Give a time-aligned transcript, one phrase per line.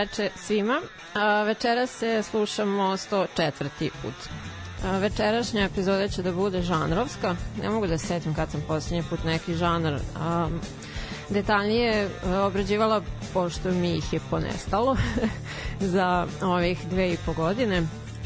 [0.00, 0.80] veče svima.
[1.46, 3.90] Večera se slušamo 104.
[4.02, 4.14] put.
[5.00, 7.36] Večerašnja epizoda će da bude žanrovska.
[7.62, 10.48] Ne mogu da se setim kad sam posljednji put neki žanar a,
[11.28, 12.08] detaljnije
[12.46, 13.02] obrađivala,
[13.32, 14.96] pošto mi ih je ponestalo
[15.94, 17.82] za ovih dve i po godine.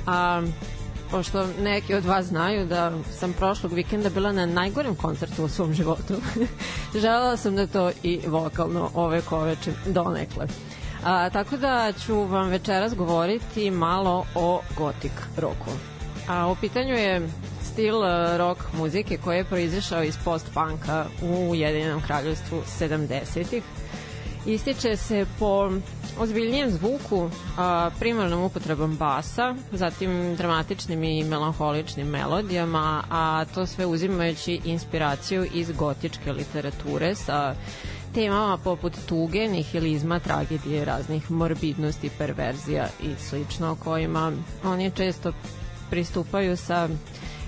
[0.06, 0.42] A
[1.10, 5.74] pošto neki od vas znaju da sam prošlog vikenda bila na najgorem koncertu u svom
[5.74, 6.14] životu.
[7.02, 10.46] Želela sam da to i vokalno ove koveče donekle.
[11.04, 15.70] A, tako da ću vam večeras govoriti malo o gotik roku.
[16.28, 17.28] A u pitanju je
[17.62, 23.62] stil e, rock muzike koji je proizašao iz post-punka u Ujedinjenom kraljevstvu 70-ih.
[24.46, 25.70] Ističe se po
[26.18, 34.60] ozbiljnijem zvuku, a, primarnom upotrebom basa, zatim dramatičnim i melanholičnim melodijama, a to sve uzimajući
[34.64, 37.54] inspiraciju iz gotičke literature sa
[38.14, 44.32] temama poput tuge, nihilizma, tragedije, raznih morbidnosti, perverzija i slično, kojima
[44.64, 45.32] oni često
[45.90, 46.88] pristupaju sa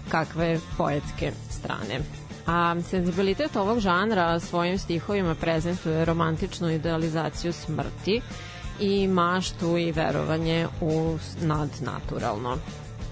[0.08, 2.00] kakve poetske strane.
[2.46, 8.20] A senzibilitet ovog žanra svojim stihovima prezentuje romantičnu idealizaciju smrti
[8.80, 12.56] i maštu i verovanje u nadnaturalno.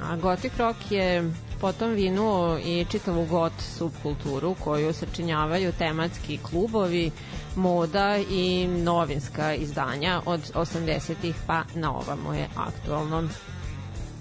[0.02, 1.32] A gotik rock je
[1.64, 7.10] potom vinuo i čitavu got subkulturu koju sačinjavaju tematski klubovi,
[7.56, 13.28] moda i novinska izdanja od 80-ih pa na ovamo je aktualno.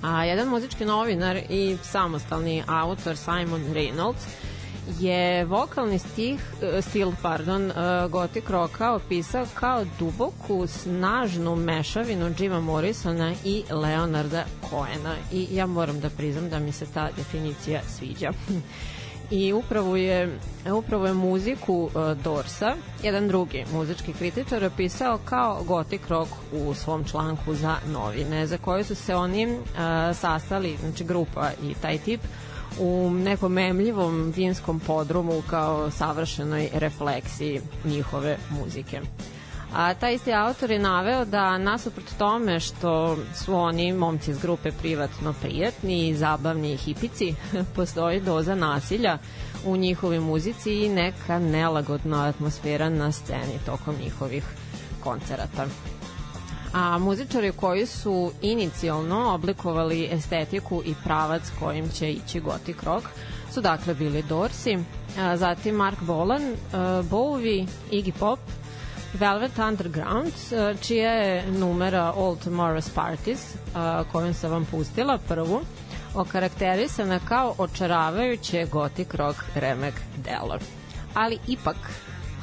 [0.01, 4.23] A jedan muzički novinar i samostalni autor Simon Reynolds
[4.99, 7.73] je vokalni stih, e, stil pardon, e,
[8.09, 15.99] gotik roka opisao kao duboku, snažnu mešavinu Jima Morrisona i Leonarda Coena i ja moram
[15.99, 18.31] da priznam da mi se ta definicija sviđa.
[19.31, 20.39] i upravo je,
[20.73, 27.03] upravo je muziku uh, Dorsa, jedan drugi muzički kritičar, opisao kao gotik rock u svom
[27.03, 29.57] članku za novine, za koje su se oni
[30.13, 32.21] sastali, znači grupa i taj tip,
[32.79, 39.01] u nekom memljivom vinskom podrumu kao savršenoj refleksiji njihove muzike.
[39.73, 44.71] A taj isti autor je naveo da nasuprot tome što su oni momci iz grupe
[44.71, 47.35] privatno prijatni i zabavni hipici,
[47.75, 49.17] postoji doza nasilja
[49.65, 54.43] u njihovoj muzici i neka nelagodna atmosfera na sceni tokom njihovih
[55.03, 55.65] koncerata
[56.73, 63.07] a muzičari koji su inicijalno oblikovali estetiku i pravac kojim će ići gotik rock
[63.53, 64.77] su dakle bili Dorsi,
[65.35, 66.55] zatim Mark Bolan,
[67.09, 68.39] Bowie, Iggy Pop,
[69.13, 70.33] Velvet Underground,
[70.81, 73.55] čija je numera All Tomorrow's Parties,
[74.11, 75.61] kojom sam vam pustila prvu,
[76.15, 80.57] okarakterisana kao očaravajuće gotik rock remek delo.
[81.13, 81.77] Ali ipak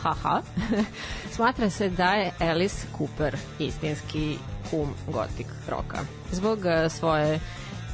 [0.03, 0.43] haha,
[1.35, 4.39] smatra se da je Alice Cooper istinski
[4.71, 5.99] kum gotik roka.
[6.33, 7.41] Zbog e, svoje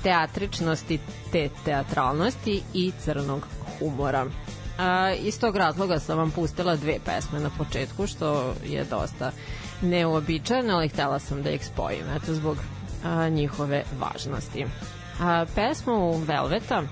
[0.03, 0.99] teatričnosti,
[1.33, 3.47] te teatralnosti i crnog
[3.79, 4.27] humora.
[4.79, 9.31] A, iz tog razloga sam vam pustila dve pesme na početku, što je dosta
[9.83, 12.57] neobičajno, ali htela sam da ih spojim, eto, zbog
[13.05, 14.67] a, njihove važnosti.
[15.21, 16.83] A, pesmu Velveta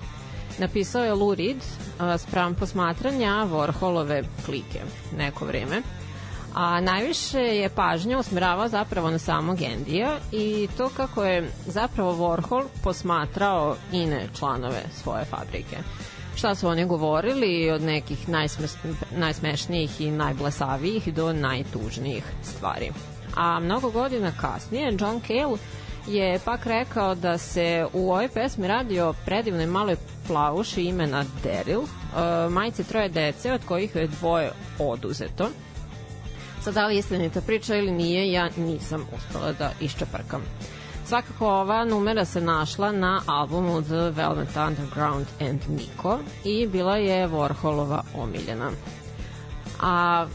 [0.59, 1.57] napisao je Lou Reed
[2.17, 4.79] sprem posmatranja Warholove klike
[5.17, 5.81] neko vreme
[6.55, 12.63] a najviše je pažnja usmeravao zapravo na samog Endija i to kako je zapravo Warhol
[12.83, 15.77] posmatrao ine članove svoje fabrike.
[16.35, 18.67] Šta su oni govorili od nekih najsme,
[19.17, 22.91] najsmešnijih i najblasavijih do najtužnijih stvari.
[23.35, 25.57] A mnogo godina kasnije John Cale
[26.07, 29.95] je pak rekao da se u ovoj pesmi radi o predivnoj maloj
[30.27, 35.49] plavuši imena Daryl, uh, majice troje dece od kojih je dvoje oduzeto.
[36.61, 40.41] Sad, da li je istinita priča ili nije, ja nisam uspela da iščeprkam.
[41.07, 47.27] Svakako ova numera se našla na albumu The Velvet Underground and Nico i bila je
[47.27, 48.71] Warholova omiljena.
[49.81, 50.27] A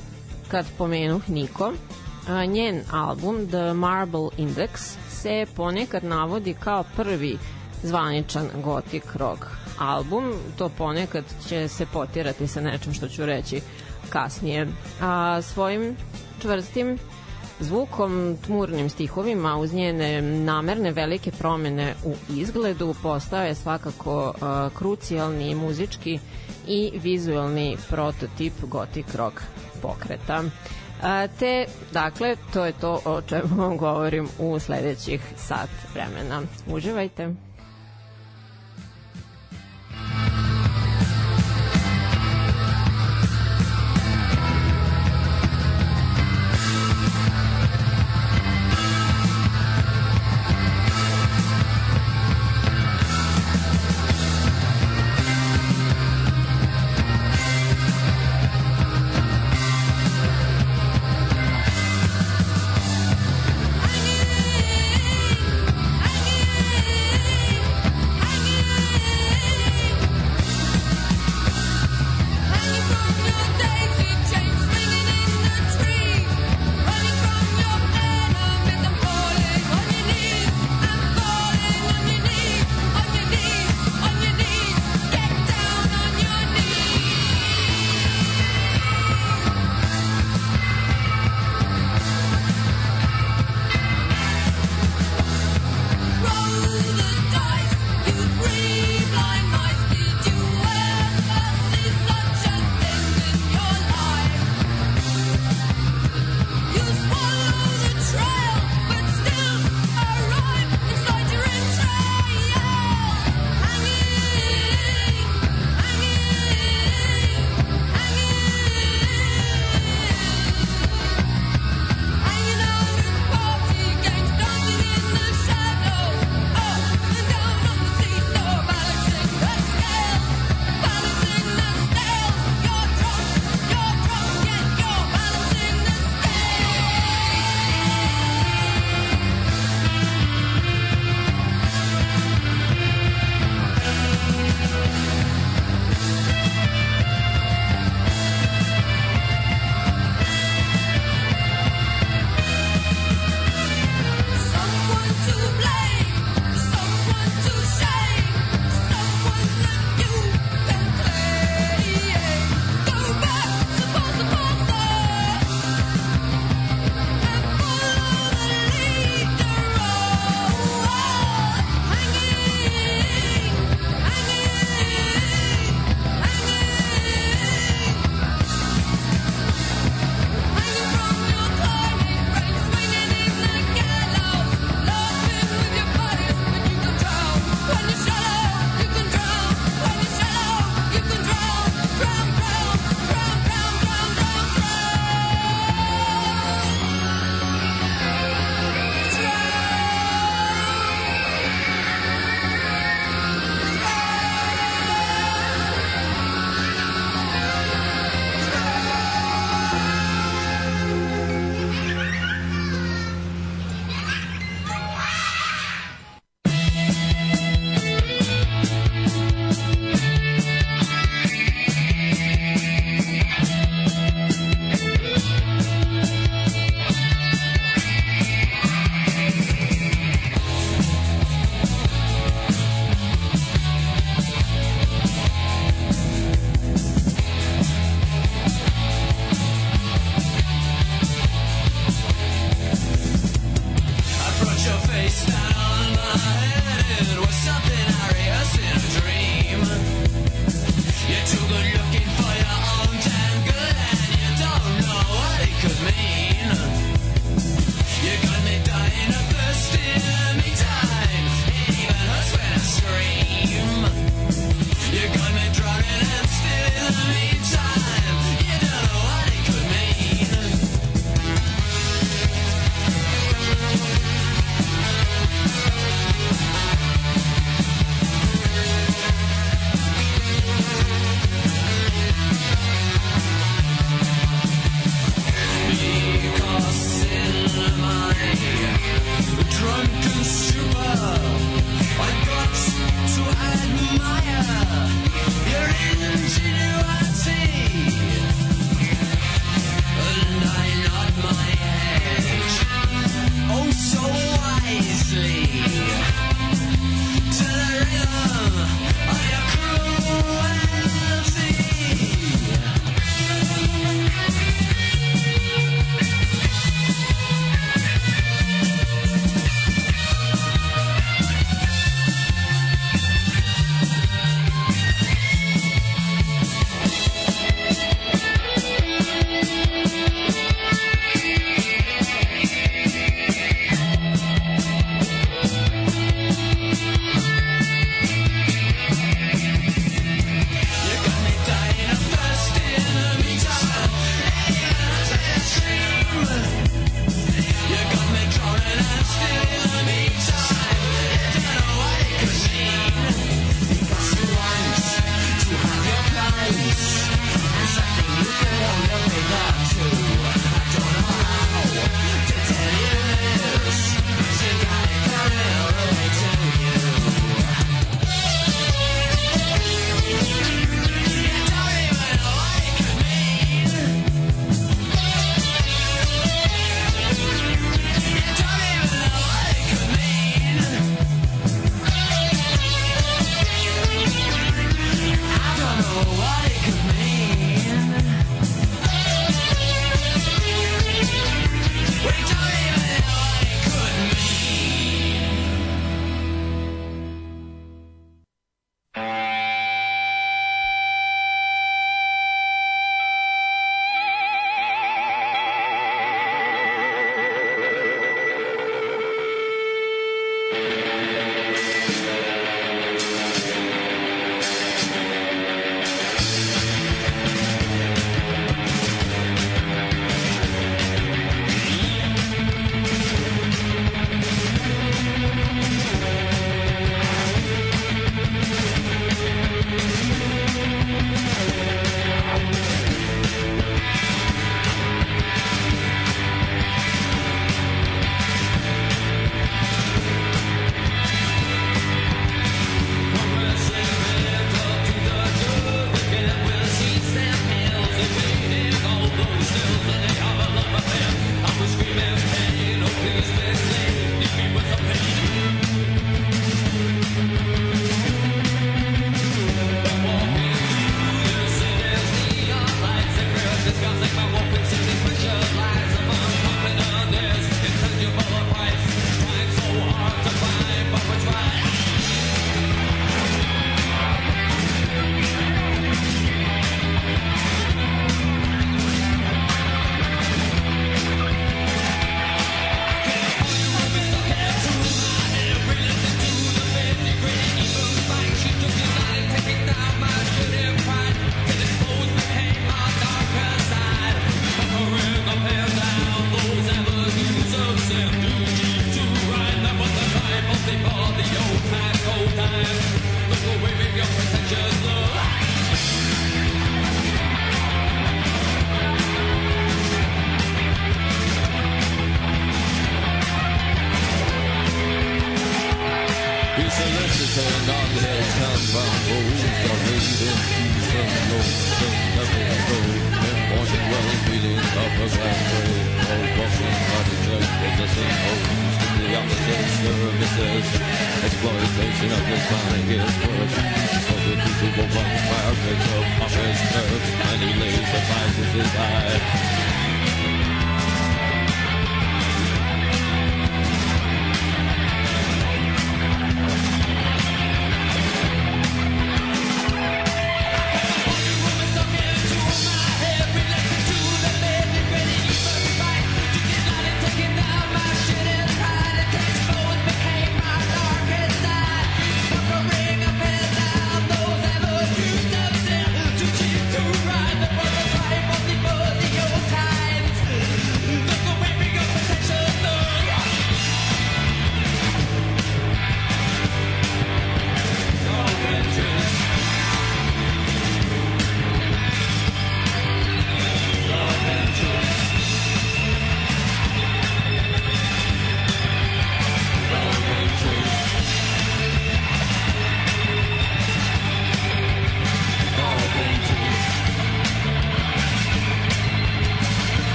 [0.49, 1.73] kad pomenuh Niko,
[2.49, 7.39] njen album The Marble Index se ponekad navodi kao prvi
[7.83, 9.45] zvaničan gotik rock
[9.79, 13.61] album, to ponekad će se potirati sa nečim što ću reći
[14.11, 14.67] kasnije.
[15.01, 15.97] A svojim
[16.43, 16.99] čvrstim
[17.61, 24.35] zvukom, tmurnim stihovima uz njene namerne velike promene u izgledu postao je svakako
[24.75, 26.19] krucijalni muzički
[26.67, 29.41] i vizualni prototip gotik rock
[29.83, 30.43] pokreta.
[31.39, 36.43] Te, dakle, to je to o čemu vam govorim u sledećih sat vremena.
[36.67, 37.35] Uživajte!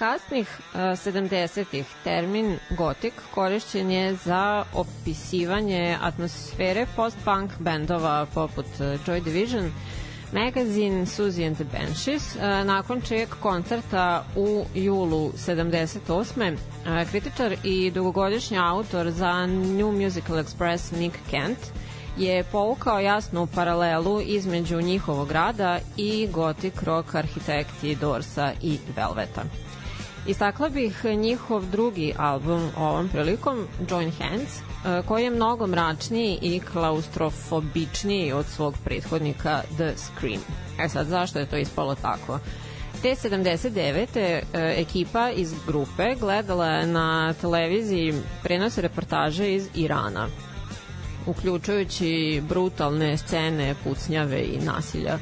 [0.00, 9.24] Kasnih uh, 70-ih termin gotik korišćen je za opisivanje atmosfere post-punk bendova poput uh, Joy
[9.24, 9.72] Division,
[10.32, 16.52] Magazine, Suzy and the Banshees, uh, nakon čijeg koncerta u julu 78.
[16.52, 21.58] Uh, kritičar i dugogodišnji autor za New Musical Express Nick Kent
[22.16, 29.42] je povukao jasnu paralelu između njihovog rada i gothic rock arhitekti Dorsa i Velveta.
[30.26, 36.60] Istakla bih njihov drugi album ovom prilikom, Join Hands, e, koji je mnogo mračniji i
[36.60, 40.40] klaustrofobičniji od svog prethodnika The Scream.
[40.78, 42.38] E sad, zašto je to ispalo tako?
[43.02, 44.06] Te 79.
[44.16, 50.28] E, ekipa iz grupe gledala je na televiziji prenose reportaže iz Irana,
[51.26, 55.18] uključujući brutalne scene pucnjave i nasilja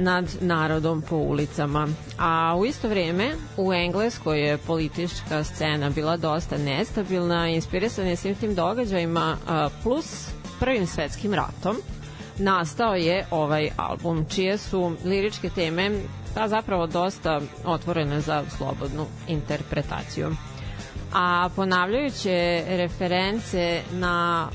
[0.00, 1.88] nad narodom po ulicama.
[2.18, 8.34] A u isto vreme u Engleskoj je politička scena bila dosta nestabilna, inspirisan je svim
[8.34, 9.36] tim događajima
[9.82, 10.28] plus
[10.60, 11.76] prvim svetskim ratom
[12.40, 15.90] nastao je ovaj album čije su liričke teme
[16.34, 20.30] ta zapravo dosta otvorene za slobodnu interpretaciju.
[21.12, 24.48] A ponavljajuće reference na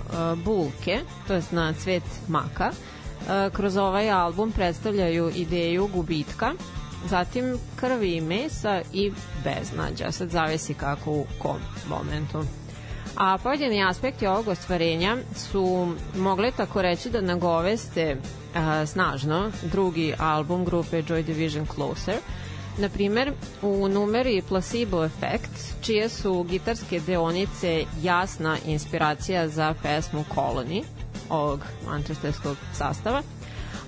[0.46, 2.72] bulke, to jest na cvet maka,
[3.54, 6.54] kroz ovaj album predstavljaju ideju gubitka,
[7.10, 9.12] zatim krvi i mesa i
[9.44, 10.12] beznađa.
[10.12, 11.58] Sad zavisi kako u kom
[11.90, 12.44] momentu.
[13.18, 18.18] A pojedini aspekti ovog ostvarenja su mogli tako reći da nagoveste
[18.56, 22.16] a, snažno drugi album grupe Joy Division Closer.
[22.78, 30.84] Na primer, u numeri Placebo Effect, čije su gitarske deonice jasna inspiracija za pesmu Colony,
[31.30, 33.22] ovog manchesterskog sastava.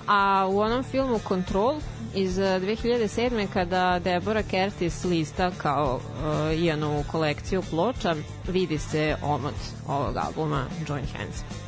[0.07, 1.75] A u onom filmu Control
[2.15, 3.47] iz 2007.
[3.53, 8.15] kada Deborah Curtis lista kao uh, Ianovu kolekciju ploča,
[8.47, 9.55] vidi se omot
[9.87, 11.66] ovog albuma Join Hands.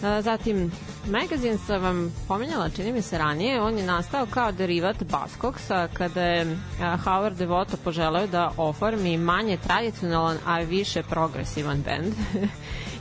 [0.00, 0.72] Zatim,
[1.06, 6.22] magazin sam vam pominjala, čini mi se ranije, on je nastao kao derivat Buzzcocksa kada
[6.22, 6.58] je
[7.04, 12.14] Howard Devoto poželeo da oformi manje tradicionalan, a više progresivan band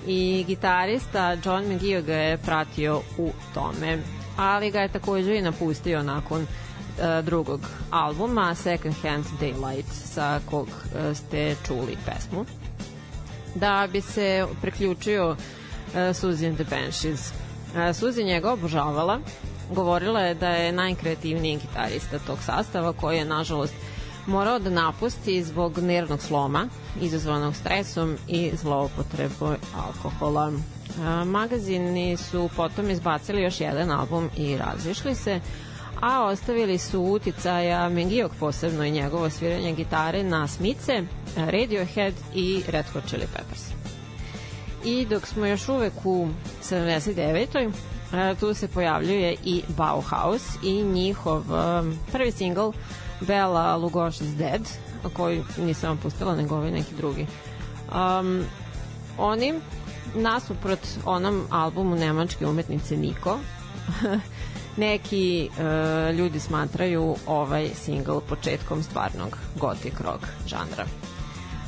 [0.07, 3.97] i gitarista John McGee ga je pratio u tome.
[4.37, 10.67] Ali ga je takođe i napustio nakon uh, drugog albuma Second Hand Daylight sa kog
[10.67, 12.45] uh, ste čuli pesmu.
[13.55, 15.37] Da bi se preključio uh,
[15.93, 17.31] Suzy and the Banshees
[17.73, 19.19] uh, Suzy njega obožavala
[19.73, 23.73] govorila je da je najkreativniji gitarista tog sastava koji je nažalost
[24.27, 26.67] morao da napusti zbog nervnog sloma
[27.01, 30.51] izazvanog stresom i zloupotrebu alkohola.
[31.25, 35.39] Magazini su potom izbacili još jedan album i razišli se,
[36.01, 41.03] a ostavili su uticaja Mengijog posebno i njegovo sviranje gitare na Smice,
[41.35, 43.76] Radiohead i Red Hot Chili Peppers.
[44.87, 46.27] I dok smo još uvek u
[46.63, 47.71] 79.
[48.13, 51.43] E, tu se pojavljuje i Bauhaus i njihov
[52.11, 52.69] prvi singl
[53.19, 54.61] Bela Lugoš is Dead,
[55.13, 57.27] koji nisam pustila, nego ovaj neki drugi.
[58.19, 58.43] Um,
[59.17, 59.53] oni
[60.15, 63.39] nasuprot onom albumu nemačke umetnice Niko
[64.77, 70.85] neki uh, ljudi smatraju ovaj single početkom stvarnog gothic rock žanra.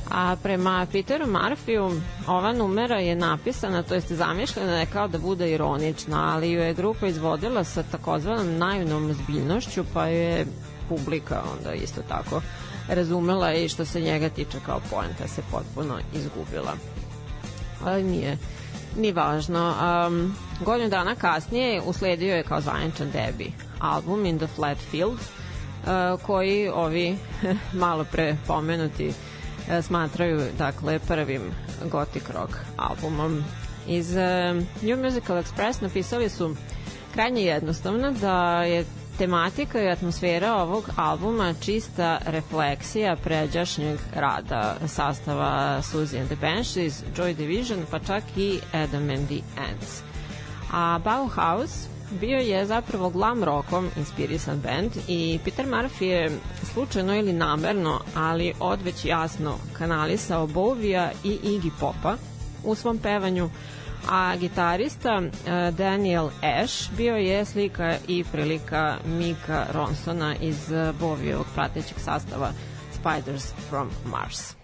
[0.09, 5.51] A prema Peteru Marfiju ova numera je napisana, to jest zamišljena je kao da bude
[5.51, 10.45] ironična, ali ju je grupa izvodila sa takozvanom naivnom zbiljnošću, pa je
[10.89, 12.41] publika onda isto tako
[12.87, 16.73] razumela i što se njega tiče kao poenta se potpuno izgubila.
[17.85, 18.37] Ali nije
[18.97, 19.73] ni važno.
[20.07, 26.21] Um, godinu dana kasnije usledio je kao zvaničan debi album In the Flat Field, uh,
[26.21, 27.17] koji ovi
[27.83, 29.15] malo pre pomenuti uh,
[29.81, 31.41] smatraju dakle prvim
[31.91, 33.43] gothic rock albumom.
[33.87, 34.17] Iz uh,
[34.81, 36.55] New Musical Express napisali su
[37.13, 38.85] krajnje jednostavno da je
[39.17, 47.35] tematika i atmosfera ovog albuma čista refleksija pređašnjeg rada sastava Suzy and the Banshees, Joy
[47.35, 50.01] Division, pa čak i Adam and the Ants.
[50.71, 56.31] A Bauhaus bio je zapravo glam rockom inspirisan band i Peter Murphy je
[56.73, 62.15] slučajno ili namerno, ali odveć jasno kanalisao Bovija i Iggy Popa
[62.63, 63.49] u svom pevanju,
[64.09, 71.99] a gitarista uh, Daniel Ash bio je slika i prilika Mika Ronsona iz Bovijevog pratećeg
[71.99, 72.51] sastava
[72.91, 74.58] Spiders from Mars.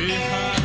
[0.00, 0.59] Behind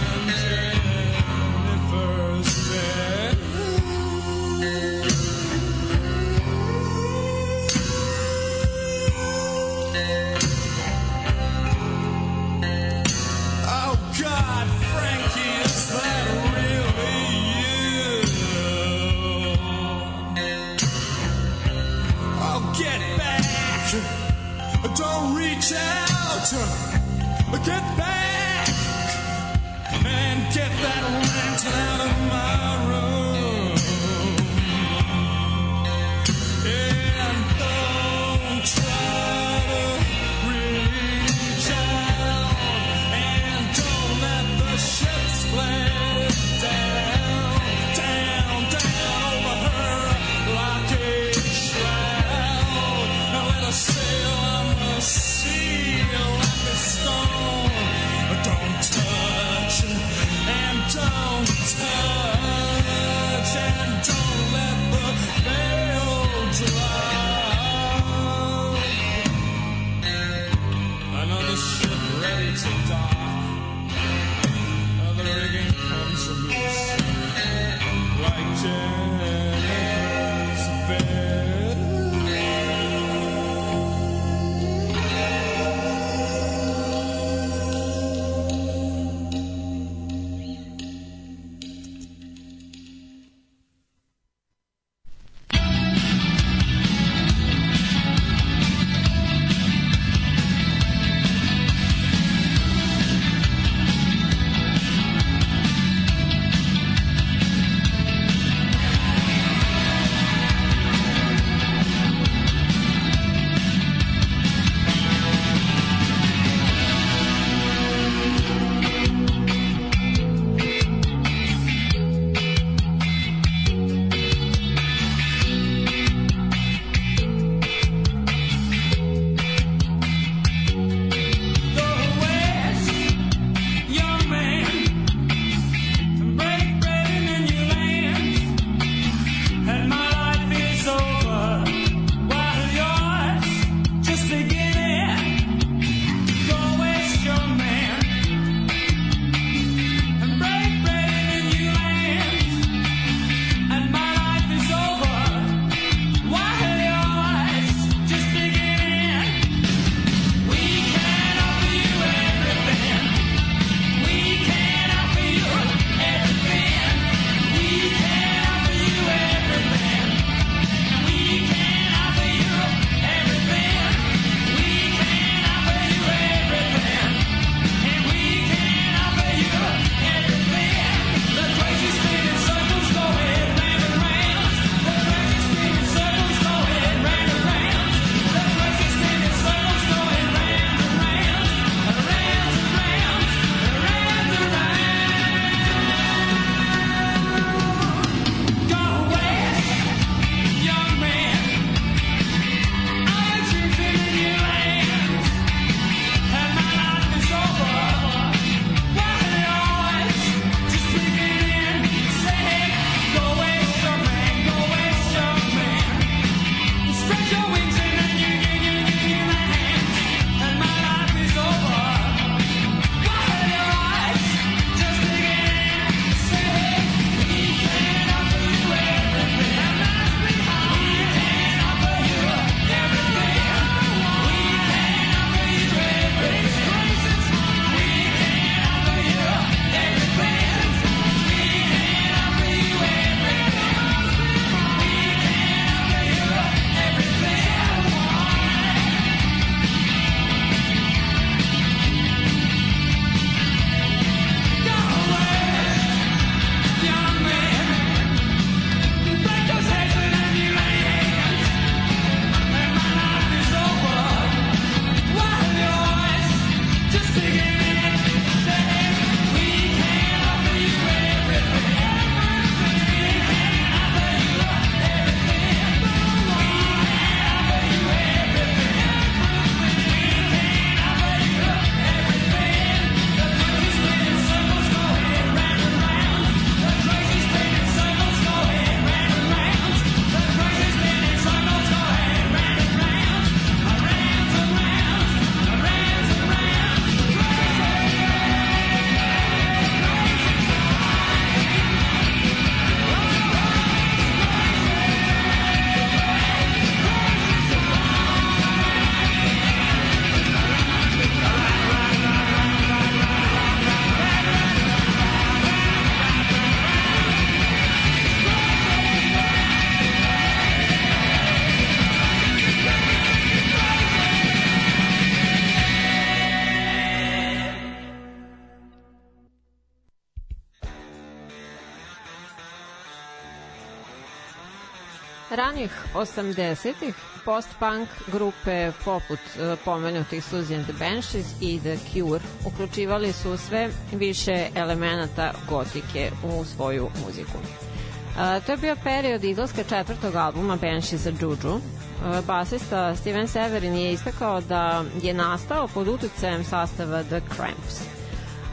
[335.95, 336.93] 80-ih
[337.25, 343.69] post-punk grupe poput uh, pomenutih Suzy and the Banshees i The Cure uključivali su sve
[343.91, 347.37] više elemenata gotike u svoju muziku.
[347.37, 351.55] Uh, to je bio period izlaska četvrtog albuma Banshees Juju.
[351.55, 357.94] Uh, basista Steven Severin je istakao da je nastao pod uticajem sastava The Cramps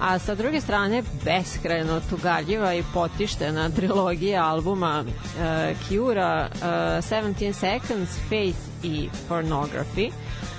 [0.03, 8.11] a sa druge strane beskrajno tugaljiva i potištena trilogija albuma uh, Cure-a uh, 17 Seconds,
[8.29, 10.11] Faith i Pornography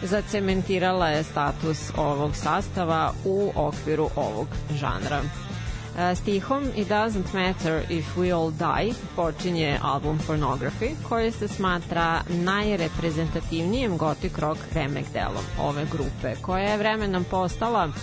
[0.03, 4.47] zacementirala je status ovog sastava u okviru ovog
[4.79, 5.21] žanra.
[5.21, 12.21] Uh, stihom It doesn't matter if we all die počinje album Pornography koji se smatra
[12.29, 17.93] najreprezentativnijim gothic rock remek delom ove grupe koja je vremenom postala uh,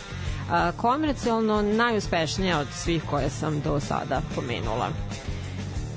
[0.76, 4.88] komercijalno najuspešnija od svih koje sam do sada pomenula.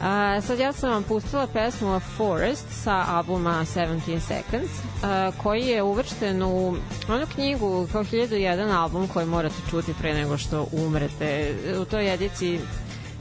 [0.03, 4.71] A, sad ja sam vam pustila pesmu Forest sa albuma 17 Seconds,
[5.03, 6.75] a, koji je uvršten u
[7.09, 11.55] onu knjigu kao 1001 album koji morate čuti pre nego što umrete.
[11.81, 12.59] U toj edici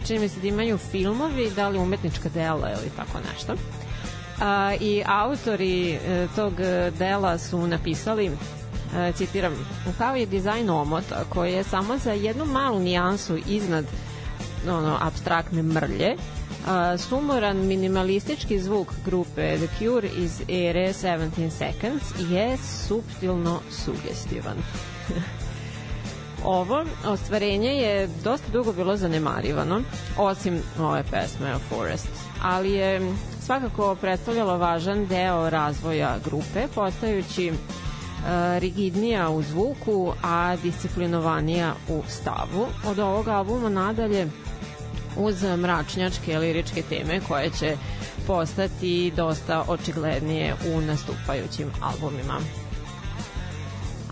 [0.06, 3.54] čini mi se da imaju filmovi, da li umetnička dela ili tako nešto.
[4.40, 6.52] A, I autori e, tog
[6.98, 8.30] dela su napisali
[9.16, 9.52] citiram,
[9.98, 13.84] kao je dizajn omota koji je samo za jednu malu nijansu iznad
[14.68, 16.16] ono, abstraktne mrlje,
[16.66, 22.56] a, sumoran minimalistički zvuk grupe The Cure iz ere 17 Seconds je
[22.88, 24.56] subtilno sugestivan.
[26.44, 29.82] Ovo ostvarenje je dosta dugo bilo zanemarivano,
[30.18, 32.08] osim ove pesme Forest,
[32.42, 33.14] ali je
[33.46, 37.52] svakako predstavljalo važan deo razvoja grupe, postajući
[38.58, 42.66] rigidnija u zvuku, a disciplinovanija u stavu.
[42.86, 44.28] Od ovog albuma nadalje
[45.16, 47.76] uz mračnjačke liričke teme koje će
[48.26, 52.38] postati dosta očiglednije u nastupajućim albumima.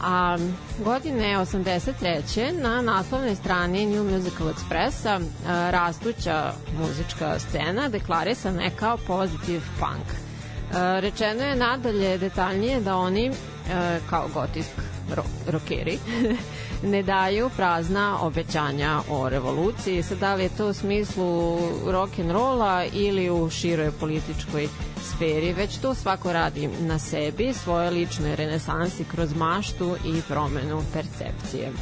[0.03, 0.39] A
[0.85, 2.63] godine 83.
[2.63, 5.21] na naslovnoj strani New Musical Expressa
[5.71, 10.07] rastuća muzička scena deklarisana je kao positive punk.
[11.01, 13.33] Rečeno je nadalje detaljnije da oni
[14.11, 14.71] kao gotisk
[15.47, 15.99] rokeri
[16.93, 20.03] ne daju prazna obećanja o revoluciji.
[20.03, 24.69] Sad da li je to u smislu rock and rolla ili u široj političkoj
[25.03, 31.67] sferi, već to svako radi na sebi, svoje lične renesansi kroz maštu i promenu percepcije.
[31.67, 31.73] E,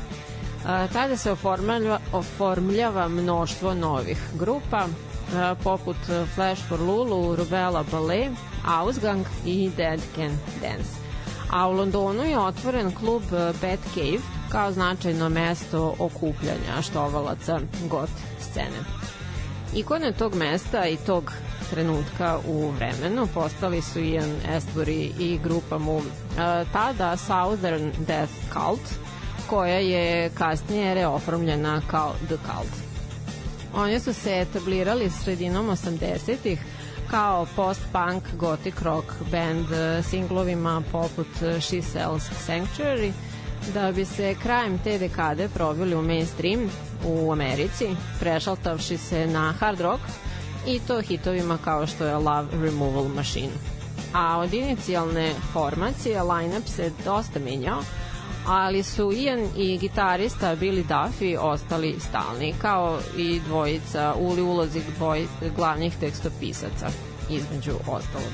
[0.93, 5.97] tada se oformljava, oformljava mnoštvo novih grupa, e, poput
[6.35, 8.31] Flash for Lulu, Rubella Ballet,
[8.67, 10.98] Ausgang i Dead Can Dance
[11.51, 14.19] a u Londonu je otvoren klub eh, Bat Cave
[14.49, 18.79] kao značajno mesto okupljanja štovalaca got scene.
[19.75, 21.33] Ikone tog mesta i tog
[21.71, 29.09] trenutka u vremenu postali su Ian Astbury i grupa mu eh, tada Southern Death Cult
[29.47, 32.89] koja je kasnije reoformljena kao The Cult.
[33.75, 36.65] Oni su se etablirali sredinom 80-ih
[37.11, 41.27] kao post-punk gothic rock band e, singlovima poput
[41.61, 43.13] She Sells Sanctuary
[43.75, 46.71] da bi se krajem te dekade probili u mainstream
[47.05, 47.87] u Americi,
[48.21, 50.03] prešaltavši se na hard rock
[50.67, 53.53] i to hitovima kao što je Love Removal Machine.
[54.15, 57.81] A od inicijalne formacije line-up se dosta menjao,
[58.49, 65.27] ali su Ian i gitarista Billy Duffy ostali stalni, kao i dvojica uli ulozi dvoj,
[65.57, 66.89] glavnih tekstopisaca,
[67.31, 68.33] između ostalog.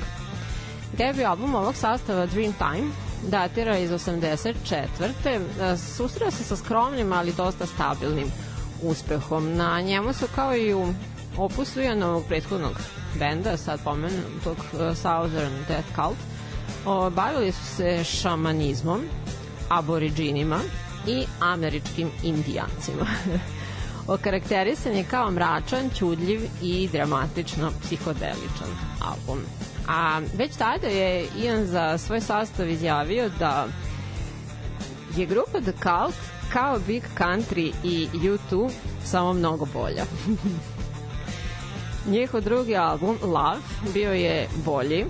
[0.97, 2.91] Debi album ovog sastava Dreamtime
[3.27, 5.77] datira iz 84.
[5.95, 8.31] Susreo se sa skromnim, ali dosta stabilnim
[8.83, 9.55] uspehom.
[9.55, 10.93] Na njemu su kao i u
[11.37, 12.73] opusu Ianovog prethodnog
[13.19, 16.17] benda, sad pomenutog uh, Southern Death Cult,
[17.15, 19.01] bavili su se šamanizmom,
[19.69, 20.59] aboriđinima
[21.07, 23.05] i američkim indijancima.
[24.07, 28.69] Okarakterisan je kao mračan, čudljiv i dramatično psihodeličan
[29.01, 29.39] album.
[29.87, 33.67] A već tada je Ian za svoj sastav izjavio da
[35.17, 36.15] je grupa The Cult
[36.53, 38.69] kao Big Country i U2
[39.05, 40.05] samo mnogo bolja.
[42.11, 43.59] Njihov drugi album, Love,
[43.93, 45.05] bio je bolji,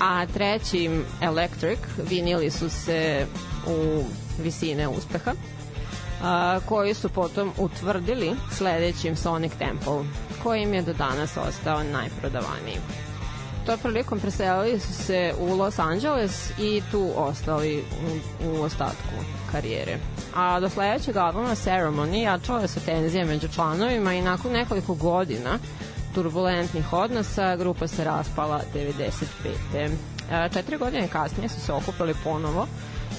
[0.00, 0.90] a treći
[1.20, 1.78] Electric
[2.10, 3.26] vinili su se
[3.66, 4.04] u
[4.42, 5.32] visine uspeha
[6.22, 10.04] a, koji su potom utvrdili sledećim Sonic Temple
[10.42, 12.78] koji im je do danas ostao najprodavaniji.
[13.66, 17.84] To prilikom preselili su se u Los Angeles i tu ostali
[18.42, 19.14] u, u ostatku
[19.52, 19.98] karijere.
[20.34, 25.58] A do sledećeg albuma Ceremony jačale su tenzije među članovima i nakon nekoliko godina
[26.14, 29.90] turbulentnih odnosa grupa se raspala 95.
[30.30, 32.66] E, četiri godine kasnije su se okupili ponovo,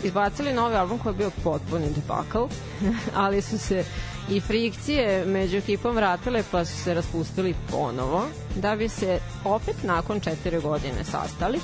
[0.04, 2.44] izbacili novi album koji je bio potpuni debakl,
[3.24, 3.86] ali su se
[4.30, 8.26] i frikcije među ekipom vratile pa su se raspustili ponovo,
[8.56, 11.60] da bi se opet nakon četiri godine sastali.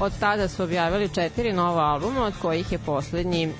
[0.00, 3.52] Od tada su objavili četiri nova albuma, od kojih je poslednji uh,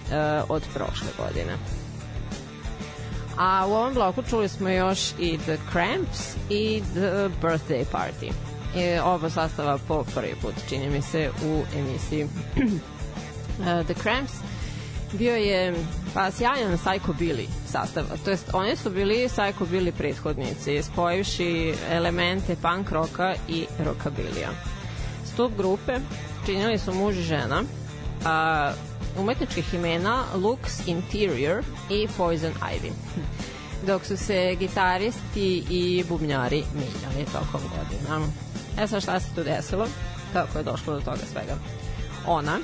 [0.49, 1.57] od prošle godine.
[3.39, 8.33] A u ovom bloku čuli smo još i The Cramps i The Birthday Party.
[8.76, 12.26] I oba sastava po prvi put, čini mi se, u emisiji
[13.59, 14.33] uh, The Cramps
[15.13, 15.75] bio je
[16.15, 18.05] pa sjajan psychobilly sastav.
[18.25, 24.51] To jest, oni su bili psychobilly prethodnici, spojivši elemente punk roka i rockabilija.
[25.33, 26.01] Stup grupe
[26.47, 27.63] činili su muž i žena,
[28.25, 28.73] a
[29.19, 32.91] umetničkih imena Lux Interior i Poison Ivy
[33.87, 38.27] dok su se gitaristi i bubnjari miljali tokom godina.
[38.79, 39.87] E sad šta se tu desilo?
[40.33, 41.57] Kako je došlo do toga svega?
[42.27, 42.59] Ona,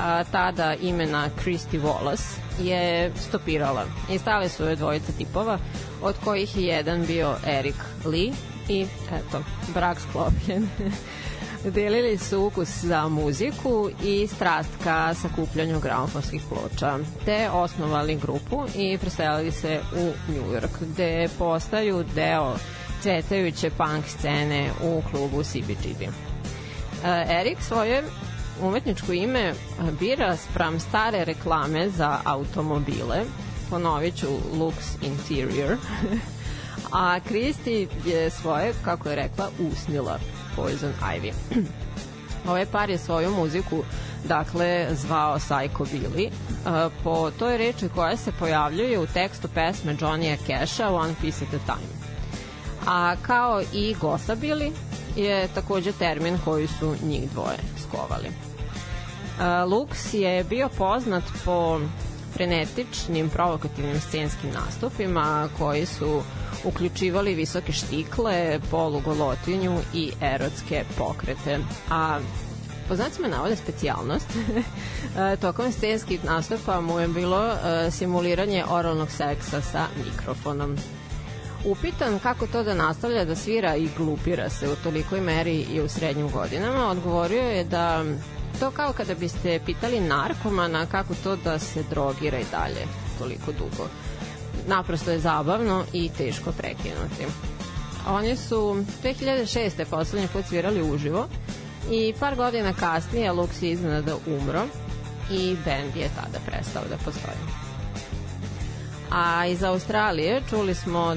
[0.00, 5.58] a, tada imena Christy Wallace, je stopirala i stale su joj dvojica tipova,
[6.02, 8.32] od kojih je jedan bio Eric Lee
[8.68, 9.42] i eto,
[9.74, 10.68] brak sklopljen.
[11.74, 18.98] Delili su ukus za muziku i strast ka sakupljanju gramofonskih ploča, te osnovali grupu i
[18.98, 22.54] preselili se u New York, gde postaju deo
[23.02, 26.02] cvetajuće punk scene u klubu CBGB.
[27.28, 28.02] Erik svoje
[28.62, 29.54] umetničko ime
[30.00, 33.24] bira spram stare reklame za automobile,
[33.70, 35.76] ponovit ću Lux Interior,
[36.92, 40.18] a Kristi je svoje, kako je rekla, usnila
[40.56, 41.32] Poison Ivy.
[42.48, 43.82] ovaj par je svoju muziku
[44.24, 46.30] dakle zvao Psycho Billy
[47.04, 51.74] po toj reči koja se pojavljuje u tekstu pesme Johnny Casha One Piece at a
[51.74, 52.00] Time.
[52.86, 54.72] A kao i Gosa Billy
[55.16, 58.49] je takođe termin koji su njih dvoje skovali.
[59.66, 61.80] Lux je bio poznat po
[62.32, 66.22] frenetičnim provokativnim scenskim nastupima koji su
[66.64, 71.58] uključivali visoke štikle, polugolotinju i erotske pokrete.
[71.90, 72.18] A
[72.88, 74.26] po znacima navode specijalnost
[75.42, 77.52] tokom scenskih nastupa mu je bilo
[77.90, 80.76] simuliranje oralnog seksa sa mikrofonom.
[81.64, 85.88] Upitan kako to da nastavlja da svira i glupira se u tolikoj meri i u
[85.88, 88.04] srednjim godinama, odgovorio je da
[88.60, 92.86] to kao kada biste pitali narkomana kako to da se drogira i dalje
[93.18, 93.88] toliko dugo.
[94.66, 97.26] Naprosto je zabavno i teško prekinuti.
[98.08, 99.84] Oni su 2006.
[99.90, 101.28] poslednji put svirali uživo
[101.90, 104.62] i par godina kasnije Lux je iznenada umro
[105.30, 107.36] i band je tada prestao da postoji.
[109.10, 111.16] A iz Australije čuli smo uh,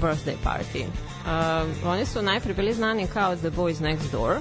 [0.00, 0.84] Birthday Party.
[0.84, 4.36] Uh, oni su najpre bili znani kao The Boys Next Door,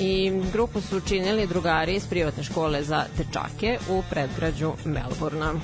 [0.00, 5.54] i grupu su činili drugari iz privatne škole za dečake u predgrađu Melbourna.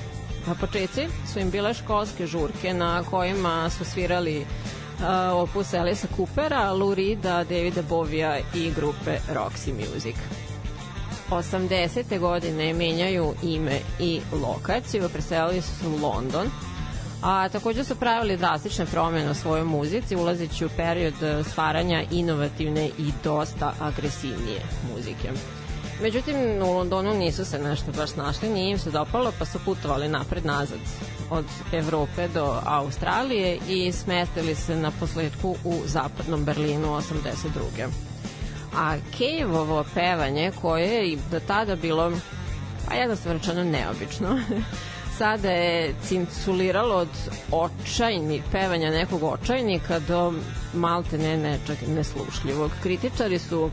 [0.47, 6.73] Na početci su im bile školske žurke na kojima su svirali uh, opus Elisa Coopera,
[6.73, 10.17] Lou Reeda, Davida Bovija i grupe Roxy Music.
[11.31, 12.19] 80.
[12.19, 16.51] godine menjaju ime i lokaciju, preselili su u London,
[17.23, 21.15] a takođe su pravili drastične promene u svojoj muzici, ulazeći u period
[21.51, 24.61] stvaranja inovativne i dosta agresivnije
[24.95, 25.29] muzike.
[26.03, 30.09] Međutim, u Londonu nisu se nešto baš našli, nije im se dopalo, pa su putovali
[30.09, 30.79] napred-nazad
[31.31, 37.89] od Evrope do Australije i smestili se na posledku u zapadnom Berlinu 82.
[38.77, 42.13] A Kejevovo pevanje, koje je do tada bilo,
[42.89, 44.41] pa jednostavno rečeno neobično,
[45.19, 47.09] sada je cinculiralo od
[47.53, 50.33] očajni, pevanja nekog očajnika do
[50.75, 52.71] malte ne nečeg neslušljivog.
[52.83, 53.71] Kritičari su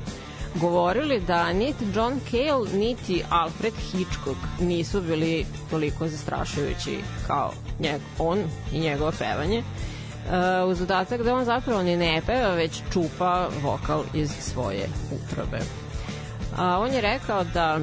[0.56, 8.40] govorili da niti John Cale, niti Alfred Hitchcock nisu bili toliko zastrašujući kao njeg, on
[8.74, 9.60] i njegovo pevanje.
[9.60, 15.58] Uh, uz dodatak da on zapravo ni ne peva, već čupa vokal iz svoje utrobe.
[15.58, 17.80] Uh, on je rekao da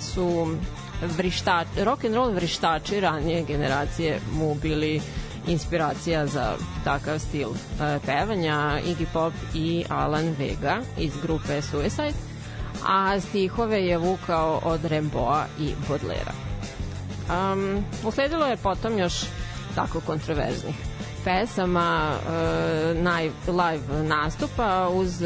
[0.00, 0.56] su
[1.02, 5.00] vrištač, rock and roll vrištači ranije generacije mu bili
[5.46, 7.56] inspiracija za takav stil uh,
[8.06, 12.14] pevanja Iggy Pop i Alan Vega iz grupe Suicide
[12.86, 16.32] a stihove je vukao od Remboa i Bodlera.
[17.28, 19.24] Um, usledilo je potom još
[19.74, 20.95] tako kontroverznih
[21.26, 25.22] pesama uh, naj, live nastupa uz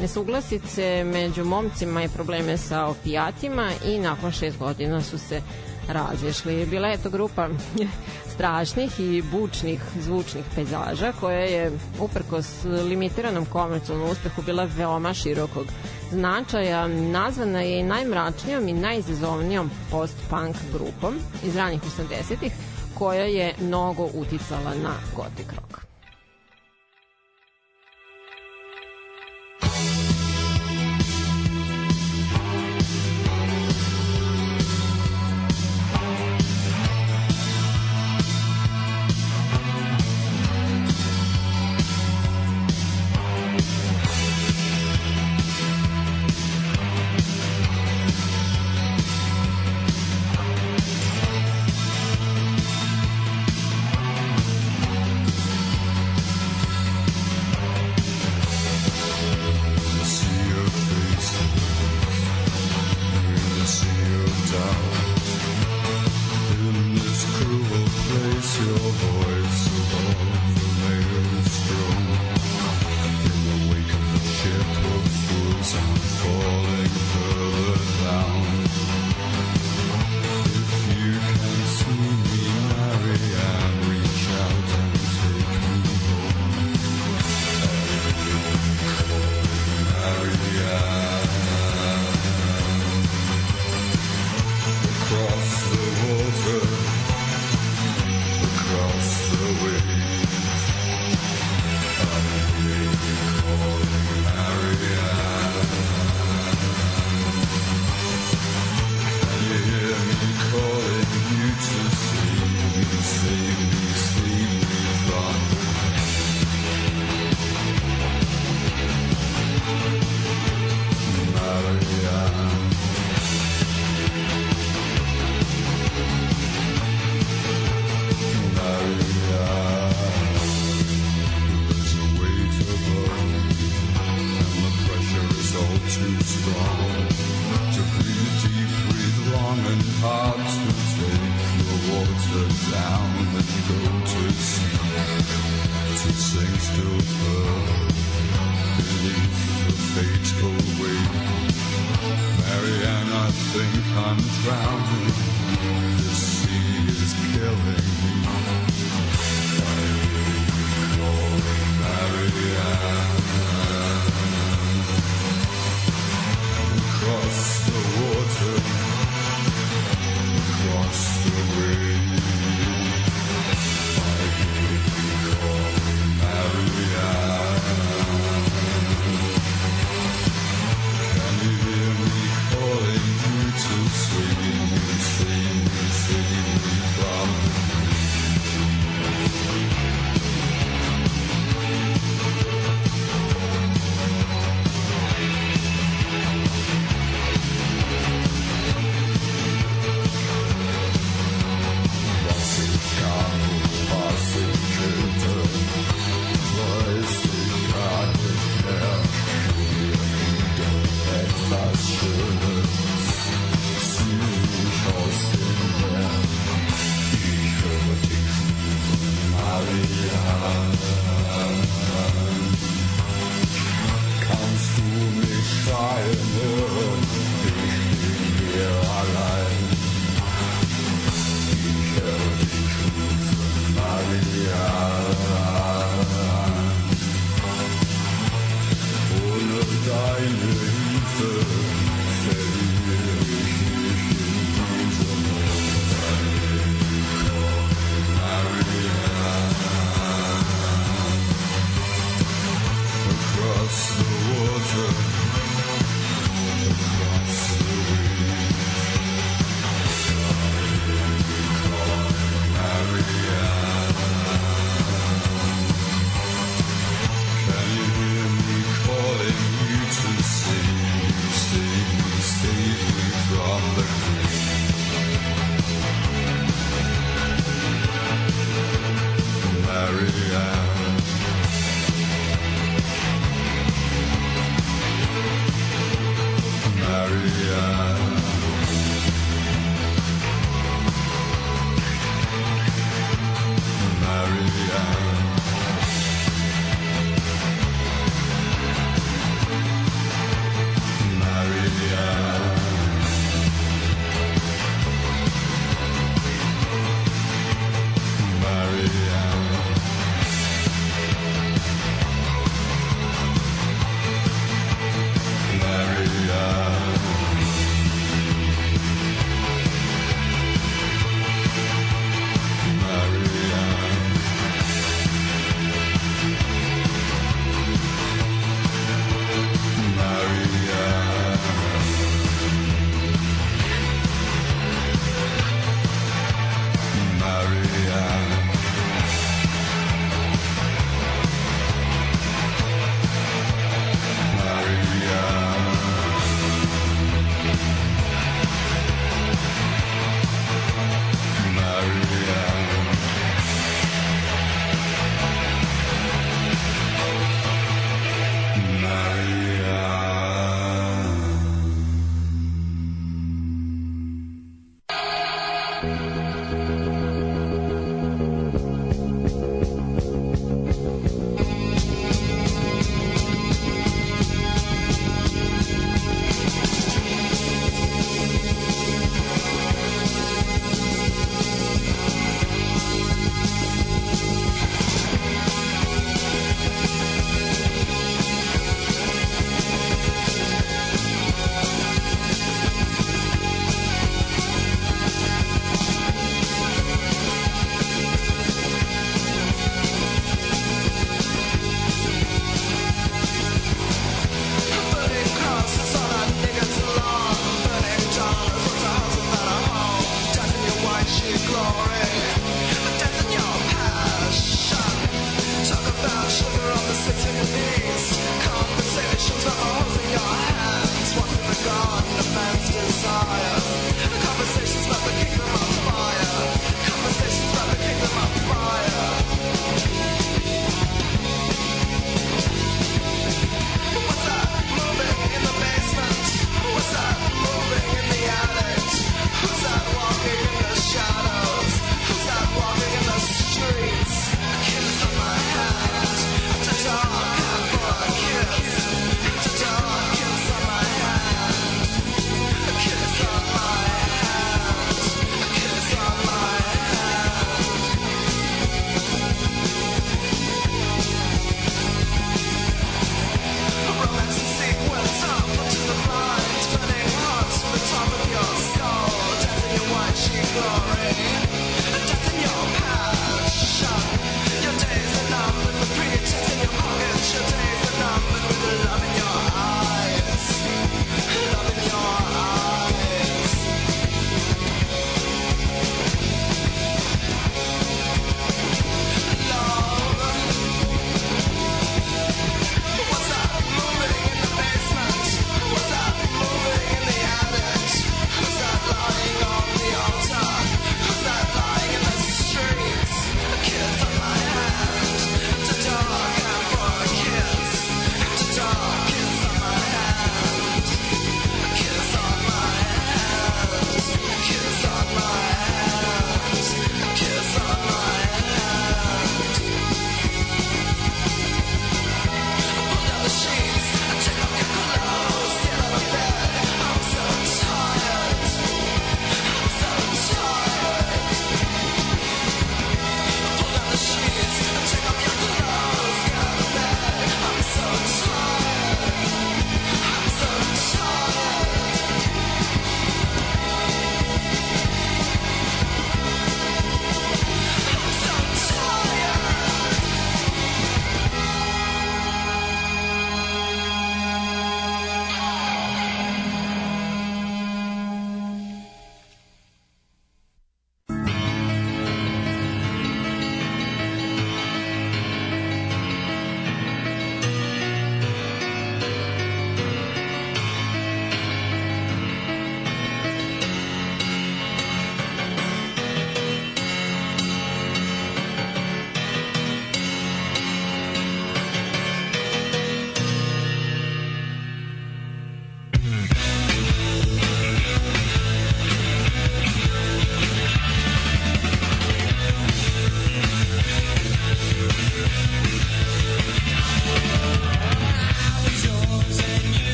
[0.00, 5.42] nesuglasice među momcima i probleme sa opijatima i nakon šest godina su se
[5.88, 6.66] razišli.
[6.66, 7.48] Bila je to grupa
[8.34, 15.66] strašnih i bučnih zvučnih pejzaža koja je uprkos limitiranom komercijalnom uspehu bila veoma širokog
[16.10, 16.88] značaja.
[16.88, 21.14] Nazvana je najmračnijom i najizazovnijom post-punk grupom
[21.44, 22.52] iz ranih 80-ih
[23.00, 25.89] koja je mnogo uticala na gotik rock.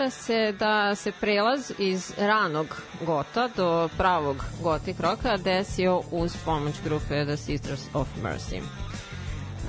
[0.00, 6.74] Smatra se da se prelaz iz ranog gota do pravog gotik roka desio uz pomoć
[6.84, 8.60] grupe The Sisters of Mercy.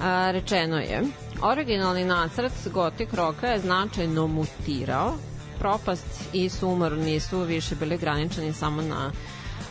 [0.02, 1.04] A, rečeno je,
[1.42, 5.14] originalni nacrt gotik roka je značajno mutirao,
[5.60, 9.12] propast i sumor nisu više bili graničani samo na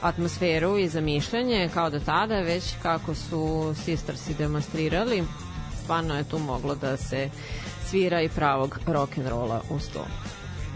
[0.02, 5.24] atmosferu i zamišljanje kao do tada, već kako su Sistersi demonstrirali,
[5.82, 7.30] stvarno je tu moglo da se
[7.86, 10.06] svira i pravog rock'n'rolla uz to.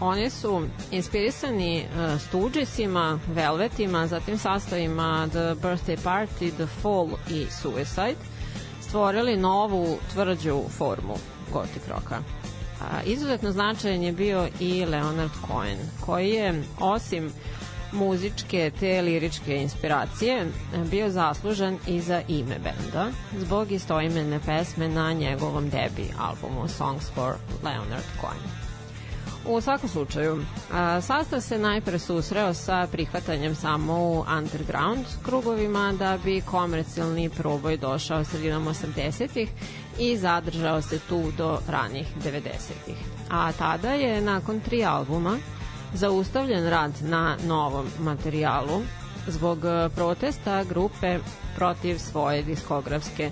[0.01, 8.17] Oni su inspirisani uh, Stoogesima, Velvetima, zatim sastavima The Birthday Party, The Fall i Suicide,
[8.81, 11.15] stvorili novu tvrđu formu
[11.53, 12.19] gotik roka.
[12.81, 17.33] A, izuzetno značajan je bio i Leonard Cohen, koji je osim
[17.93, 20.47] muzičke te liričke inspiracije
[20.91, 27.35] bio zaslužan i za ime benda zbog istoimene pesme na njegovom debi albumu Songs for
[27.65, 28.54] Leonard Cohen.
[29.47, 30.45] U svakom slučaju,
[31.03, 38.25] sastav se najpre susreo sa prihvatanjem samo u underground krugovima da bi komercijalni proboj došao
[38.25, 39.49] sredinom 80-ih
[39.99, 42.97] i zadržao se tu do ranih 90-ih.
[43.31, 45.37] A tada je nakon tri albuma
[45.95, 48.83] zaustavljen rad na novom materijalu
[49.27, 49.59] zbog
[49.95, 51.19] protesta grupe
[51.57, 53.31] protiv svoje diskografske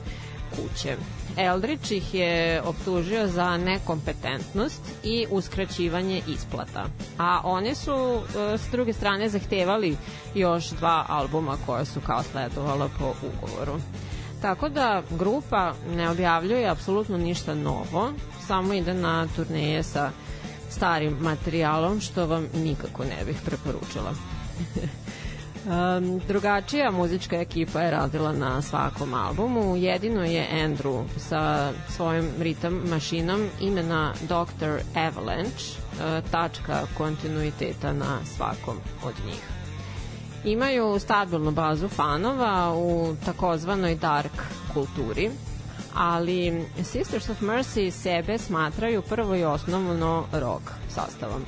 [0.56, 0.96] kuće.
[1.36, 6.84] Eldridge ih je optužio za nekompetentnost i uskraćivanje isplata.
[7.18, 9.96] A one su e, s druge strane zahtevali
[10.34, 13.80] još dva albuma koja su kao sledovala po ugovoru.
[14.42, 18.12] Tako da grupa ne objavljuje apsolutno ništa novo,
[18.46, 20.10] samo ide na turneje sa
[20.70, 24.12] starim materijalom, što vam nikako ne bih preporučila.
[25.66, 29.76] Um, drugačija muzička ekipa je radila na svakom albumu.
[29.76, 34.78] Jedino je Andrew sa svojim ritam mašinom imena Dr.
[34.94, 39.42] Avalanche, uh, tačka kontinuiteta na svakom od njih.
[40.44, 44.42] Imaju stabilnu bazu fanova u takozvanoj dark
[44.74, 45.30] kulturi,
[45.94, 51.44] ali Sisters of Mercy sebe smatraju prvo i osnovno rock sastavom.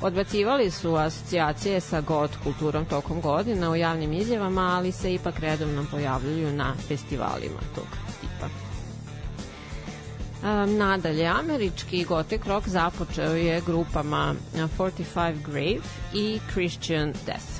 [0.00, 5.84] Odbacivali su asocijacije sa god kulturom tokom godina u javnim izjavama, ali se ipak redovno
[5.90, 7.86] pojavljuju na festivalima tog
[8.20, 8.46] tipa.
[10.42, 14.34] Um, nadalje, američki gotik rock započeo je grupama
[14.78, 15.80] 45 Grave
[16.14, 17.56] i Christian Death.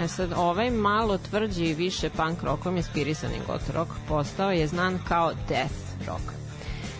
[0.00, 4.98] E sad, ovaj malo tvrđi i više punk rockom inspirisani goth rock postao je znan
[5.08, 5.74] kao death
[6.06, 6.22] rock.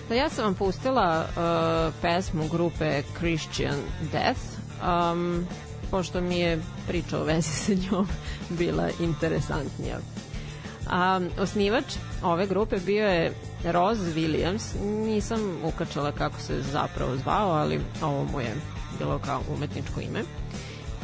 [0.09, 3.76] Da ja sam vam pustila uh, pesmu grupe Christian
[4.12, 5.47] Death, um,
[5.91, 8.09] pošto mi je priča o vezi sa njom
[8.49, 9.99] bila interesantnija.
[9.99, 11.85] Um, osnivač
[12.22, 13.33] ove grupe bio je
[13.64, 18.55] Roz Williams, nisam ukačala kako se zapravo zvao, ali ovo mu je
[18.99, 20.22] bilo kao umetničko ime.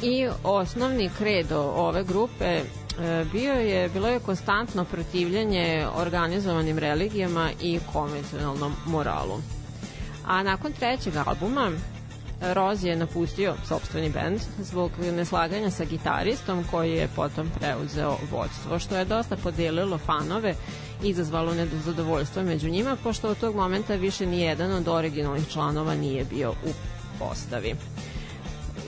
[0.02, 7.80] I osnovni kredo ove grupe e, bio je, bilo je konstantno protivljenje organizovanim religijama i
[7.92, 9.38] konvencionalnom moralu.
[10.26, 11.70] A nakon trećeg albuma
[12.40, 18.96] Roz je napustio sobstveni bend zbog neslaganja sa gitaristom koji je potom preuzeo vodstvo, što
[18.96, 20.54] je dosta podelilo fanove
[21.02, 25.94] i izazvalo nezadovoljstvo među njima, pošto od tog momenta više ni jedan od originalnih članova
[25.94, 26.70] nije bio u
[27.18, 27.74] postavi.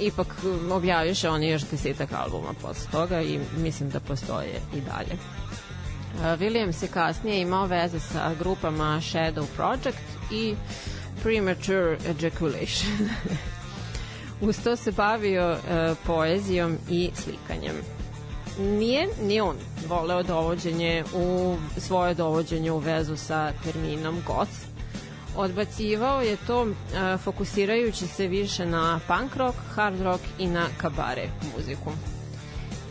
[0.01, 0.27] Ipak
[0.73, 5.19] objaviše oni još desetak albuma posle toga i mislim da postoje i dalje.
[6.23, 9.99] Williams je kasnije imao veze sa grupama Shadow Project
[10.31, 10.55] i
[11.27, 13.11] Premature Ejaculation.
[14.49, 17.75] Uz to se bavio uh, poezijom i slikanjem.
[18.59, 19.57] nije ni on
[19.89, 24.53] voleo dovođenje u svoje dovođenje u vezu sa terminom goth.
[25.37, 26.67] Odbacivao je to
[26.97, 31.91] a, fokusirajući se više na punk rock, hard rock i na kabare muziku.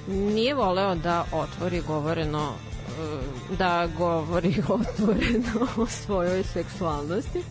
[0.08, 7.44] Nije voleo da otvori govoreno e, da govori otvoreno o svojoj seksualnosti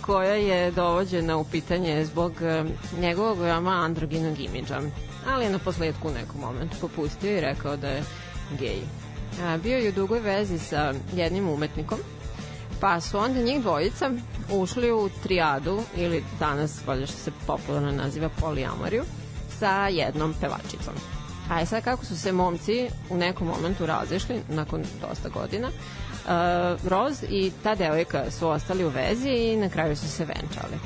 [0.00, 2.64] koja je dovođena u pitanje zbog e,
[3.00, 4.80] njegovog veoma androginog imidža
[5.28, 8.02] ali je na posledku u nekom momentu popustio i rekao da je
[8.58, 8.80] gej.
[9.42, 11.98] A, bio je u dugoj vezi sa jednim umetnikom,
[12.80, 14.10] pa su onda njih dvojica
[14.52, 19.04] ušli u trijadu, ili danas, valjda što se popularno naziva polijamoriju,
[19.58, 20.94] sa jednom pevačicom.
[21.50, 25.68] A je sad kako su se momci u nekom momentu razišli, nakon dosta godina,
[26.26, 30.78] uh, Roz i ta devojka su ostali u vezi i na kraju su se venčali.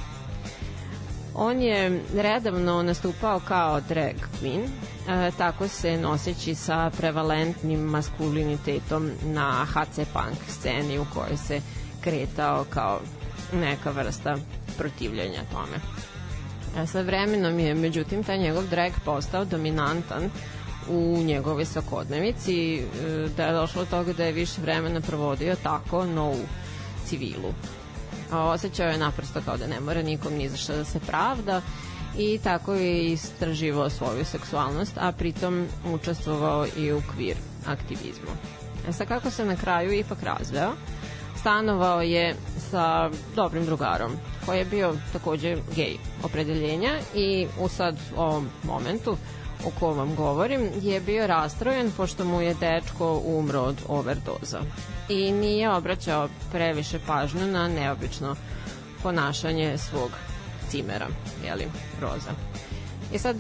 [1.41, 4.69] On je redavno nastupao kao drag queen,
[5.09, 11.61] e, tako se noseći sa prevalentnim maskulinitetom na HC punk sceni u kojoj se
[12.01, 13.01] kretao kao
[13.53, 14.37] neka vrsta
[14.79, 15.79] protivljenja tome.
[16.87, 20.31] Sa vremenom je, međutim, taj njegov drag postao dominantan
[20.91, 22.83] u njegove svakodnevici, e,
[23.37, 26.41] da je došlo do toga da je više vremena provodio tako, no u
[27.07, 27.53] civilu
[28.31, 31.63] a osjećao je naprosto kao da ne mora nikom ni za što da se pravda
[32.19, 37.37] i tako je istraživao svoju seksualnost, a pritom učestvovao i u kvir
[37.67, 38.31] aktivizmu.
[38.89, 40.73] E sad kako se na kraju ipak razveo,
[41.41, 42.35] stanovao je
[42.71, 44.13] sa dobrim drugarom
[44.47, 49.17] koji je bio takođe gej opredeljenja i u sad ovom momentu
[49.65, 54.61] o kom vam govorim je bio rastrojen pošto mu je dečko umro od overdoza
[55.09, 58.37] i nije obraćao previše pažnju na neobično
[59.03, 60.11] ponašanje svog
[60.71, 61.07] cimera,
[61.45, 61.69] jeli,
[62.01, 62.31] Roza.
[63.13, 63.37] I sad,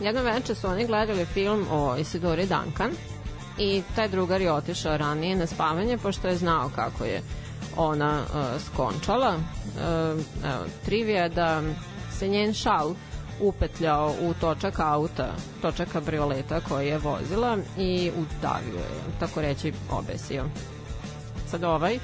[0.00, 2.90] jedno večer su oni gledali film o Isidori Duncan
[3.58, 7.22] i taj drugar je otišao ranije na spavanje pošto je znao kako je
[7.76, 9.34] ona uh, skončala.
[9.36, 11.62] Uh, evo, trivija da
[12.18, 12.94] se njen šal
[13.40, 15.28] upetljao u točak auta,
[15.62, 20.44] točak kabrioleta koji je vozila i udavio je, tako reći obesio.
[21.50, 21.98] Sad ovaj,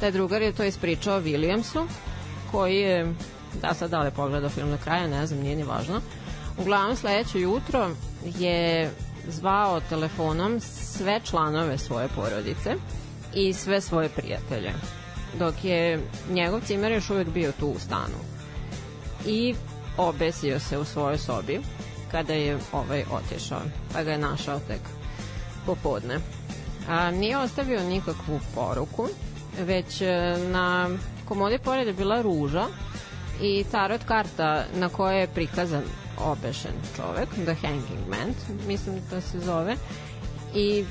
[0.00, 1.86] taj drugar je to ispričao Williamsu,
[2.50, 3.14] koji je,
[3.62, 6.00] da sad da li je pogledao film do kraja, ne znam, nije ni važno.
[6.58, 7.90] Uglavnom sledeće jutro
[8.38, 8.90] je
[9.28, 12.74] zvao telefonom sve članove svoje porodice
[13.34, 14.72] i sve svoje prijatelje
[15.38, 16.00] dok je
[16.30, 18.18] njegov cimer još uvek bio tu u stanu
[19.26, 19.54] i
[19.96, 21.60] obesio se u svojoj sobi
[22.10, 23.60] kada je ovaj otišao
[23.92, 24.80] pa ga je našao tek
[25.66, 26.18] popodne
[26.88, 29.08] a, nije ostavio nikakvu poruku
[29.58, 30.88] već e, na
[31.24, 32.66] komodi pored je bila ruža
[33.42, 35.82] i tarot karta na kojoj je prikazan
[36.18, 38.34] obešen čovek, The Hanging Man,
[38.66, 39.76] mislim da se zove,
[40.54, 40.84] i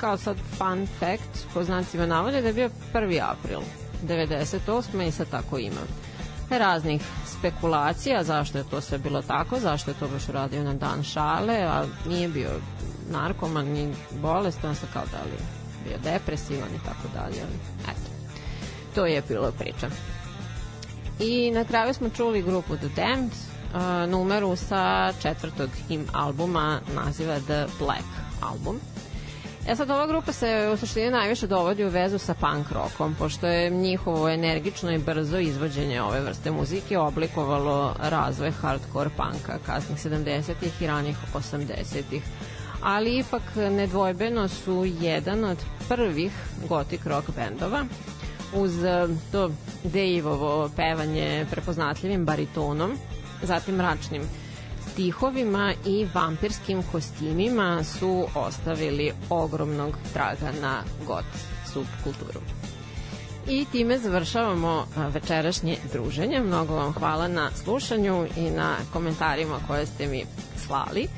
[0.00, 3.22] kao sad fun fact, po znacima navode da je bio 1.
[3.22, 3.60] april
[4.08, 5.08] 98.
[5.08, 5.80] i sad tako ima
[6.50, 7.02] raznih
[7.38, 11.54] spekulacija zašto je to sve bilo tako, zašto je to baš uradio na dan šale,
[11.54, 12.50] a nije bio
[13.10, 15.38] narkoman ni bolestan, sa kao da li
[15.84, 17.42] bio depresivan i tako dalje.
[17.82, 18.10] Eto,
[18.94, 19.88] to je bilo priča.
[21.20, 27.40] I na kraju smo čuli grupu The Damned, uh, numeru sa četvrtog im albuma naziva
[27.40, 28.04] The Black
[28.42, 28.80] Album.
[29.68, 33.46] E sad, ova grupa se u suštini najviše dovodi u vezu sa punk rockom, pošto
[33.46, 40.82] je njihovo energično i brzo izvođenje ove vrste muzike oblikovalo razvoj hardcore punka kasnih 70-ih
[40.82, 42.22] i ranih 80-ih
[42.82, 46.32] ali ipak nedvojbeno su jedan od prvih
[46.68, 47.84] gotik rock bendova
[48.54, 49.50] uz e, to
[49.84, 52.98] Dejvovo pevanje prepoznatljivim baritonom,
[53.42, 54.22] zatim mračnim
[54.96, 61.24] stihovima i vampirskim kostimima su ostavili ogromnog traga na got
[61.72, 62.40] subkulturu.
[63.48, 66.40] I time završavamo večerašnje druženje.
[66.40, 70.24] Mnogo vam hvala na slušanju i na komentarima koje ste mi
[70.66, 71.08] slali.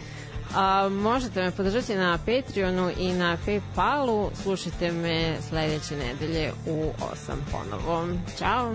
[0.55, 4.31] A, možete me podržati na Patreonu i na Paypalu.
[4.43, 6.85] Slušajte me sledeće nedelje u
[7.29, 8.09] 8 ponovo.
[8.39, 8.75] Ćao!